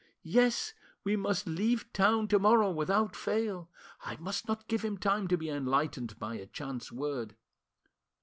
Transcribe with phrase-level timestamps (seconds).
[0.23, 0.73] Yes,
[1.03, 3.69] we must leave town to morrow without fail.
[4.03, 7.35] I must not give him time to be enlightened by a chance word.